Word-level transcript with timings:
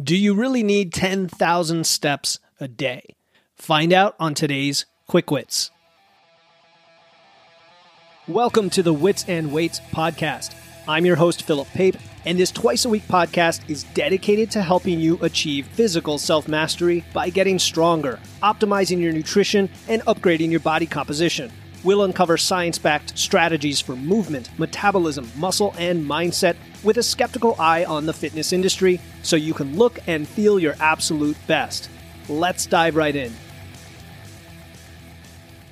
Do 0.00 0.16
you 0.16 0.32
really 0.32 0.62
need 0.62 0.92
10,000 0.92 1.84
steps 1.84 2.38
a 2.60 2.68
day? 2.68 3.16
Find 3.56 3.92
out 3.92 4.14
on 4.20 4.32
today's 4.32 4.86
Quick 5.08 5.32
Wits. 5.32 5.72
Welcome 8.28 8.70
to 8.70 8.82
the 8.84 8.94
Wits 8.94 9.24
and 9.26 9.50
Weights 9.52 9.80
podcast. 9.90 10.54
I'm 10.86 11.04
your 11.04 11.16
host, 11.16 11.42
Philip 11.42 11.66
Pape, 11.74 11.96
and 12.24 12.38
this 12.38 12.52
twice 12.52 12.84
a 12.84 12.88
week 12.88 13.08
podcast 13.08 13.68
is 13.68 13.82
dedicated 13.92 14.52
to 14.52 14.62
helping 14.62 15.00
you 15.00 15.18
achieve 15.20 15.66
physical 15.66 16.16
self 16.16 16.46
mastery 16.46 17.04
by 17.12 17.28
getting 17.28 17.58
stronger, 17.58 18.20
optimizing 18.40 19.00
your 19.00 19.12
nutrition, 19.12 19.68
and 19.88 20.02
upgrading 20.02 20.52
your 20.52 20.60
body 20.60 20.86
composition. 20.86 21.50
We'll 21.84 22.02
uncover 22.02 22.36
science 22.36 22.76
backed 22.76 23.16
strategies 23.16 23.80
for 23.80 23.94
movement, 23.94 24.50
metabolism, 24.58 25.30
muscle, 25.36 25.74
and 25.78 26.04
mindset 26.04 26.56
with 26.82 26.98
a 26.98 27.02
skeptical 27.02 27.54
eye 27.58 27.84
on 27.84 28.06
the 28.06 28.12
fitness 28.12 28.52
industry 28.52 29.00
so 29.22 29.36
you 29.36 29.54
can 29.54 29.76
look 29.76 30.00
and 30.06 30.26
feel 30.26 30.58
your 30.58 30.74
absolute 30.80 31.36
best. 31.46 31.88
Let's 32.28 32.66
dive 32.66 32.96
right 32.96 33.14
in. 33.14 33.32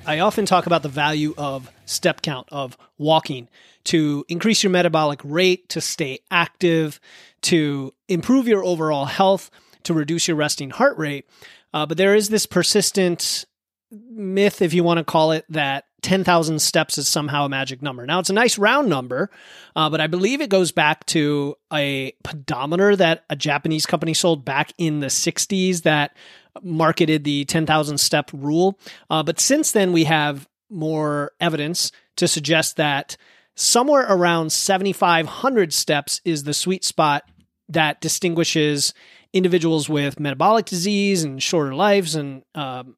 I 0.05 0.19
often 0.19 0.45
talk 0.45 0.65
about 0.65 0.83
the 0.83 0.89
value 0.89 1.33
of 1.37 1.69
step 1.85 2.21
count, 2.21 2.47
of 2.53 2.77
walking, 2.97 3.49
to 3.83 4.23
increase 4.29 4.63
your 4.63 4.71
metabolic 4.71 5.19
rate, 5.23 5.67
to 5.69 5.81
stay 5.81 6.19
active, 6.31 7.01
to 7.41 7.93
improve 8.07 8.47
your 8.47 8.63
overall 8.63 9.05
health, 9.05 9.51
to 9.83 9.93
reduce 9.93 10.29
your 10.29 10.37
resting 10.37 10.69
heart 10.69 10.97
rate. 10.97 11.27
Uh, 11.73 11.85
but 11.85 11.97
there 11.97 12.15
is 12.15 12.29
this 12.29 12.45
persistent 12.45 13.43
myth, 13.91 14.61
if 14.61 14.73
you 14.73 14.83
want 14.83 14.97
to 14.97 15.03
call 15.03 15.31
it, 15.31 15.45
that 15.49 15.85
10,000 16.01 16.59
steps 16.61 16.97
is 16.97 17.07
somehow 17.07 17.45
a 17.45 17.49
magic 17.49 17.81
number. 17.81 18.05
Now, 18.05 18.19
it's 18.19 18.29
a 18.29 18.33
nice 18.33 18.57
round 18.57 18.87
number, 18.89 19.29
uh, 19.75 19.89
but 19.89 19.99
I 19.99 20.07
believe 20.07 20.41
it 20.41 20.49
goes 20.49 20.71
back 20.71 21.05
to 21.07 21.55
a 21.73 22.13
pedometer 22.23 22.95
that 22.95 23.25
a 23.29 23.35
Japanese 23.35 23.85
company 23.85 24.13
sold 24.13 24.45
back 24.45 24.73
in 24.77 24.99
the 24.99 25.07
60s 25.07 25.83
that 25.83 26.15
marketed 26.61 27.23
the 27.23 27.45
10,000 27.45 27.97
step 27.97 28.29
rule. 28.33 28.79
Uh, 29.09 29.23
but 29.23 29.39
since 29.39 29.71
then, 29.71 29.91
we 29.91 30.03
have 30.03 30.47
more 30.69 31.31
evidence 31.39 31.91
to 32.17 32.27
suggest 32.27 32.77
that 32.77 33.17
somewhere 33.55 34.05
around 34.07 34.51
7,500 34.51 35.73
steps 35.73 36.21
is 36.23 36.43
the 36.43 36.53
sweet 36.53 36.83
spot 36.83 37.23
that 37.69 38.01
distinguishes 38.01 38.93
individuals 39.37 39.87
with 39.87 40.19
metabolic 40.19 40.65
disease 40.65 41.23
and 41.23 41.41
shorter 41.41 41.73
lives 41.75 42.15
and 42.15 42.43
um, 42.55 42.95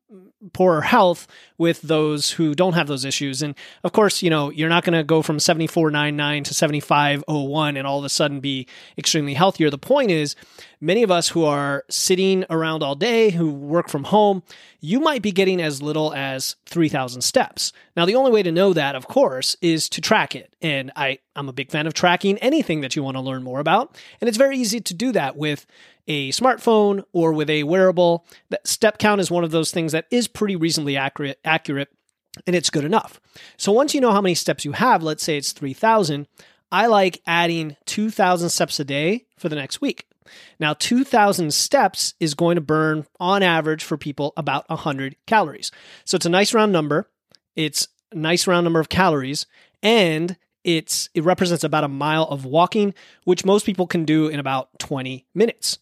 poorer 0.54 0.82
health 0.82 1.28
with 1.58 1.82
those 1.82 2.32
who 2.32 2.56
don't 2.56 2.74
have 2.74 2.88
those 2.88 3.06
issues. 3.06 3.42
And 3.42 3.56
of 3.84 3.92
course, 3.92 4.24
you 4.24 4.30
know, 4.30 4.50
you're 4.50 4.70
not 4.70 4.84
going 4.84 4.98
to 4.98 5.04
go 5.04 5.22
from 5.22 5.40
7499 5.40 6.46
to 6.46 6.54
7501 6.54 7.78
and 7.78 7.86
all 7.86 8.00
of 8.00 8.06
a 8.06 8.10
sudden 8.10 8.40
be 8.40 8.68
extremely 8.98 9.34
healthier. 9.34 9.70
The 9.70 9.78
point 9.78 10.12
is, 10.12 10.36
many 10.82 11.04
of 11.04 11.12
us 11.12 11.30
who 11.30 11.44
are 11.44 11.84
sitting 11.90 12.46
around 12.50 12.84
all 12.84 12.96
day, 12.96 13.32
who 13.32 13.52
work 13.52 13.90
from 13.90 14.06
home, 14.06 14.44
you 14.80 15.00
might 15.00 15.22
be 15.22 15.32
getting 15.32 15.62
as 15.62 15.82
little 15.82 16.14
as 16.14 16.56
3000 16.66 17.22
steps. 17.22 17.74
Now, 17.98 18.06
the 18.06 18.16
only 18.16 18.32
way 18.32 18.44
to 18.44 18.52
know 18.52 18.72
that, 18.74 18.96
of 18.96 19.08
course, 19.08 19.58
is 19.62 19.90
to 19.90 20.02
track 20.02 20.36
it. 20.36 20.56
And 20.62 20.92
I, 20.96 21.20
I'm 21.36 21.50
a 21.50 21.54
big 21.54 21.70
fan 21.70 21.86
of 21.86 21.94
tracking 21.94 22.38
anything 22.38 22.82
that 22.82 22.96
you 22.96 23.04
want 23.04 23.18
to 23.18 23.22
learn 23.22 23.44
more 23.44 23.60
about. 23.60 23.98
And 24.22 24.28
it's 24.28 24.38
very 24.38 24.58
easy 24.58 24.80
to 24.80 24.94
do 24.94 25.12
that 25.12 25.36
with 25.36 25.66
a 26.08 26.30
smartphone 26.32 27.04
or 27.14 27.34
with 27.34 27.50
a 27.50 27.64
wearable. 27.64 28.26
That 28.50 28.68
step 28.68 28.98
count 28.98 29.22
is 29.22 29.32
one 29.32 29.44
of 29.44 29.52
those 29.52 29.72
things 29.72 29.92
that 29.92 30.06
is 30.12 30.28
pretty 30.28 30.56
reasonably 30.56 30.98
accurate, 30.98 31.40
accurate 31.44 31.90
and 32.46 32.56
it's 32.56 32.70
good 32.70 32.86
enough. 32.86 33.20
So 33.58 33.72
once 33.72 33.94
you 33.94 34.02
know 34.02 34.12
how 34.12 34.22
many 34.22 34.36
steps 34.36 34.66
you 34.66 34.74
have, 34.74 35.04
let's 35.04 35.24
say 35.24 35.38
it's 35.38 35.52
3000, 35.52 36.28
I 36.72 36.88
like 36.88 37.22
adding 37.26 37.76
2000 37.86 38.50
steps 38.50 38.80
a 38.80 38.86
day 38.86 39.26
for 39.38 39.50
the 39.50 39.56
next 39.56 39.82
week. 39.82 40.06
Now, 40.60 40.74
2000 40.74 41.52
steps 41.54 42.14
is 42.20 42.36
going 42.36 42.56
to 42.56 42.62
burn 42.62 43.08
on 43.20 43.42
average 43.42 43.84
for 43.84 43.98
people 43.98 44.34
about 44.38 44.70
100 44.70 45.16
calories. 45.26 45.72
So 46.06 46.16
it's 46.16 46.28
a 46.28 46.30
nice 46.30 46.54
round 46.54 46.72
number. 46.72 47.10
It's 47.56 47.88
a 48.12 48.16
nice 48.16 48.46
round 48.46 48.64
number 48.64 48.80
of 48.80 48.90
calories 48.90 49.48
and 49.82 50.38
it's 50.64 51.10
it 51.14 51.24
represents 51.24 51.64
about 51.64 51.84
a 51.84 51.88
mile 51.88 52.26
of 52.26 52.46
walking, 52.46 52.94
which 53.24 53.46
most 53.46 53.66
people 53.66 53.88
can 53.88 54.06
do 54.06 54.28
in 54.28 54.40
about 54.40 54.78
20 54.80 55.26
minutes. 55.34 55.80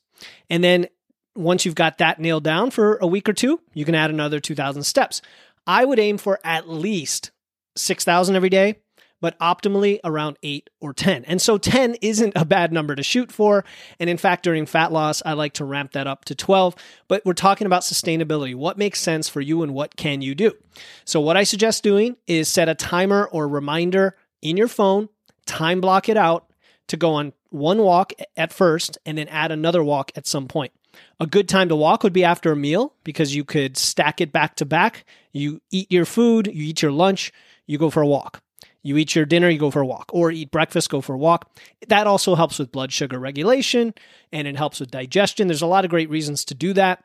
And 0.49 0.63
then 0.63 0.87
once 1.35 1.65
you've 1.65 1.75
got 1.75 1.99
that 1.99 2.19
nailed 2.19 2.43
down 2.43 2.71
for 2.71 2.97
a 2.97 3.07
week 3.07 3.29
or 3.29 3.33
two, 3.33 3.61
you 3.73 3.85
can 3.85 3.95
add 3.95 4.09
another 4.09 4.39
2000 4.39 4.83
steps. 4.83 5.21
I 5.65 5.85
would 5.85 5.99
aim 5.99 6.17
for 6.17 6.39
at 6.43 6.67
least 6.67 7.31
6,000 7.75 8.35
every 8.35 8.49
day, 8.49 8.77
but 9.21 9.37
optimally 9.39 9.99
around 10.03 10.37
8 10.41 10.69
or 10.79 10.93
10. 10.93 11.25
And 11.25 11.41
so 11.41 11.57
10 11.57 11.95
isn't 12.01 12.33
a 12.35 12.45
bad 12.45 12.71
number 12.71 12.95
to 12.95 13.03
shoot 13.03 13.31
for. 13.31 13.65
And 13.99 14.09
in 14.09 14.17
fact, 14.17 14.43
during 14.43 14.65
fat 14.65 14.91
loss, 14.91 15.21
I 15.25 15.33
like 15.33 15.53
to 15.53 15.65
ramp 15.65 15.91
that 15.91 16.07
up 16.07 16.25
to 16.25 16.35
12. 16.35 16.75
But 17.07 17.23
we're 17.25 17.33
talking 17.33 17.67
about 17.67 17.81
sustainability. 17.81 18.55
What 18.55 18.77
makes 18.77 19.01
sense 19.01 19.27
for 19.29 19.41
you 19.41 19.61
and 19.61 19.73
what 19.73 19.95
can 19.95 20.21
you 20.21 20.35
do? 20.35 20.53
So, 21.05 21.19
what 21.19 21.37
I 21.37 21.43
suggest 21.43 21.83
doing 21.83 22.15
is 22.27 22.47
set 22.47 22.69
a 22.69 22.75
timer 22.75 23.27
or 23.31 23.47
reminder 23.47 24.15
in 24.41 24.57
your 24.57 24.67
phone, 24.67 25.09
time 25.45 25.81
block 25.81 26.09
it 26.09 26.17
out 26.17 26.46
to 26.87 26.97
go 26.97 27.13
on 27.13 27.33
one 27.49 27.79
walk 27.79 28.13
at 28.35 28.53
first 28.53 28.97
and 29.05 29.17
then 29.17 29.27
add 29.27 29.51
another 29.51 29.83
walk 29.83 30.11
at 30.15 30.27
some 30.27 30.47
point. 30.47 30.71
A 31.19 31.27
good 31.27 31.47
time 31.47 31.69
to 31.69 31.75
walk 31.75 32.03
would 32.03 32.13
be 32.13 32.23
after 32.23 32.51
a 32.51 32.55
meal 32.55 32.93
because 33.03 33.35
you 33.35 33.43
could 33.43 33.77
stack 33.77 34.19
it 34.21 34.31
back 34.31 34.55
to 34.55 34.65
back. 34.65 35.05
You 35.31 35.61
eat 35.71 35.91
your 35.91 36.05
food, 36.05 36.47
you 36.47 36.63
eat 36.63 36.81
your 36.81 36.91
lunch, 36.91 37.31
you 37.65 37.77
go 37.77 37.89
for 37.89 38.01
a 38.01 38.07
walk. 38.07 38.41
You 38.83 38.97
eat 38.97 39.15
your 39.15 39.25
dinner, 39.25 39.49
you 39.49 39.59
go 39.59 39.69
for 39.69 39.81
a 39.81 39.85
walk, 39.85 40.09
or 40.13 40.31
eat 40.31 40.49
breakfast, 40.49 40.89
go 40.89 41.01
for 41.01 41.13
a 41.13 41.17
walk. 41.17 41.51
That 41.89 42.07
also 42.07 42.35
helps 42.35 42.57
with 42.57 42.71
blood 42.71 42.93
sugar 42.93 43.19
regulation 43.19 43.93
and 44.31 44.47
it 44.47 44.55
helps 44.55 44.79
with 44.79 44.91
digestion. 44.91 45.47
There's 45.47 45.61
a 45.61 45.67
lot 45.67 45.83
of 45.83 45.91
great 45.91 46.09
reasons 46.09 46.45
to 46.45 46.55
do 46.55 46.73
that. 46.73 47.03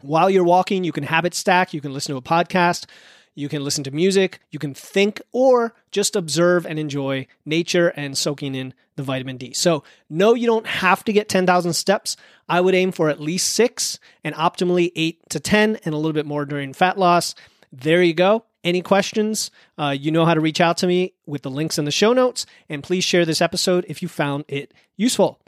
While 0.00 0.30
you're 0.30 0.44
walking, 0.44 0.84
you 0.84 0.92
can 0.92 1.04
habit 1.04 1.34
stack, 1.34 1.74
you 1.74 1.80
can 1.80 1.92
listen 1.92 2.14
to 2.14 2.18
a 2.18 2.22
podcast, 2.22 2.86
you 3.34 3.48
can 3.48 3.64
listen 3.64 3.84
to 3.84 3.90
music, 3.90 4.40
you 4.50 4.58
can 4.58 4.74
think, 4.74 5.20
or 5.32 5.74
just 5.90 6.16
observe 6.16 6.66
and 6.66 6.78
enjoy 6.78 7.26
nature 7.44 7.88
and 7.88 8.16
soaking 8.16 8.54
in 8.54 8.74
the 8.96 9.02
vitamin 9.02 9.36
D. 9.36 9.52
So, 9.52 9.82
no, 10.08 10.34
you 10.34 10.46
don't 10.46 10.66
have 10.66 11.04
to 11.04 11.12
get 11.12 11.28
10,000 11.28 11.72
steps. 11.72 12.16
I 12.48 12.60
would 12.60 12.74
aim 12.74 12.92
for 12.92 13.08
at 13.08 13.20
least 13.20 13.52
six 13.52 13.98
and 14.22 14.34
optimally 14.34 14.92
eight 14.94 15.18
to 15.30 15.40
10 15.40 15.78
and 15.84 15.94
a 15.94 15.96
little 15.96 16.12
bit 16.12 16.26
more 16.26 16.44
during 16.44 16.72
fat 16.72 16.98
loss. 16.98 17.34
There 17.72 18.02
you 18.02 18.14
go. 18.14 18.44
Any 18.62 18.80
questions? 18.80 19.50
Uh, 19.76 19.94
you 19.98 20.10
know 20.10 20.24
how 20.24 20.34
to 20.34 20.40
reach 20.40 20.60
out 20.60 20.78
to 20.78 20.86
me 20.86 21.12
with 21.26 21.42
the 21.42 21.50
links 21.50 21.78
in 21.78 21.84
the 21.84 21.90
show 21.90 22.12
notes. 22.12 22.46
And 22.68 22.82
please 22.82 23.04
share 23.04 23.24
this 23.24 23.42
episode 23.42 23.84
if 23.88 24.00
you 24.00 24.08
found 24.08 24.44
it 24.48 24.72
useful. 24.96 25.40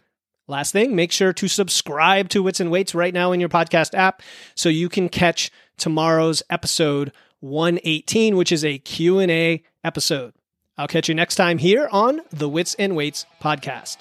Last 0.48 0.70
thing, 0.70 0.94
make 0.94 1.10
sure 1.10 1.32
to 1.32 1.48
subscribe 1.48 2.28
to 2.28 2.40
Wits 2.40 2.60
and 2.60 2.70
Weights 2.70 2.94
right 2.94 3.12
now 3.12 3.32
in 3.32 3.40
your 3.40 3.48
podcast 3.48 3.94
app 3.94 4.22
so 4.54 4.68
you 4.68 4.88
can 4.88 5.08
catch 5.08 5.50
tomorrow's 5.76 6.40
episode 6.48 7.10
118, 7.40 8.36
which 8.36 8.52
is 8.52 8.64
a 8.64 8.78
Q&A 8.78 9.64
episode. 9.82 10.34
I'll 10.78 10.86
catch 10.86 11.08
you 11.08 11.16
next 11.16 11.34
time 11.34 11.58
here 11.58 11.88
on 11.90 12.20
the 12.30 12.48
Wits 12.48 12.76
and 12.78 12.94
Weights 12.94 13.26
podcast. 13.42 13.98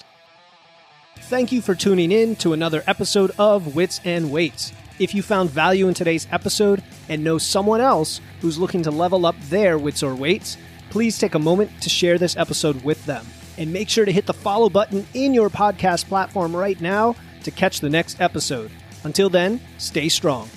Thank 1.22 1.50
you 1.50 1.60
for 1.60 1.74
tuning 1.74 2.12
in 2.12 2.36
to 2.36 2.52
another 2.52 2.84
episode 2.86 3.32
of 3.40 3.74
Wits 3.74 4.00
and 4.04 4.30
Weights. 4.30 4.72
If 5.00 5.16
you 5.16 5.22
found 5.22 5.50
value 5.50 5.88
in 5.88 5.94
today's 5.94 6.28
episode 6.30 6.80
and 7.08 7.24
know 7.24 7.38
someone 7.38 7.80
else 7.80 8.20
who's 8.40 8.56
looking 8.56 8.84
to 8.84 8.92
level 8.92 9.26
up 9.26 9.34
their 9.48 9.78
wits 9.78 10.04
or 10.04 10.14
weights, 10.14 10.56
please 10.90 11.18
take 11.18 11.34
a 11.34 11.40
moment 11.40 11.72
to 11.82 11.88
share 11.88 12.18
this 12.18 12.36
episode 12.36 12.84
with 12.84 13.04
them. 13.04 13.26
And 13.58 13.72
make 13.72 13.88
sure 13.88 14.04
to 14.04 14.12
hit 14.12 14.26
the 14.26 14.34
follow 14.34 14.68
button 14.68 15.06
in 15.14 15.34
your 15.34 15.50
podcast 15.50 16.06
platform 16.08 16.54
right 16.54 16.80
now 16.80 17.16
to 17.44 17.50
catch 17.50 17.80
the 17.80 17.90
next 17.90 18.20
episode. 18.20 18.70
Until 19.04 19.30
then, 19.30 19.60
stay 19.78 20.08
strong. 20.08 20.48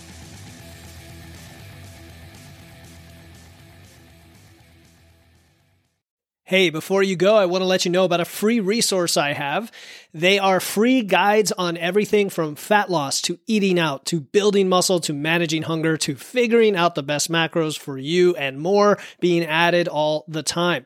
Hey, 6.50 6.72
before 6.72 7.04
you 7.04 7.16
go, 7.16 7.36
I 7.36 7.46
want 7.46 7.62
to 7.62 7.68
let 7.68 7.86
you 7.86 7.92
know 7.92 8.06
about 8.06 8.22
a 8.22 8.26
free 8.26 8.60
resource 8.60 9.18
I 9.18 9.34
have. 9.34 9.72
They 10.16 10.40
are 10.40 10.60
free 10.60 11.04
guides 11.04 11.52
on 11.52 11.78
everything 11.78 12.32
from 12.32 12.56
fat 12.56 12.90
loss 12.90 13.22
to 13.22 13.38
eating 13.46 13.78
out 13.78 14.08
to 14.08 14.20
building 14.20 14.68
muscle 14.68 15.00
to 15.02 15.14
managing 15.14 15.62
hunger 15.62 15.96
to 15.98 16.16
figuring 16.16 16.76
out 16.76 16.96
the 16.96 17.04
best 17.04 17.30
macros 17.30 17.78
for 17.78 18.00
you 18.00 18.36
and 18.36 18.60
more 18.60 18.98
being 19.20 19.46
added 19.46 19.88
all 19.88 20.26
the 20.28 20.42
time. 20.42 20.86